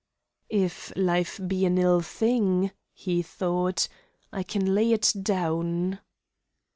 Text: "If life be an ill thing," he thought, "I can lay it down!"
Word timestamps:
"If 0.49 0.91
life 0.95 1.39
be 1.45 1.63
an 1.67 1.77
ill 1.77 2.01
thing," 2.01 2.71
he 2.91 3.21
thought, 3.21 3.87
"I 4.33 4.41
can 4.41 4.73
lay 4.73 4.93
it 4.93 5.13
down!" 5.21 5.99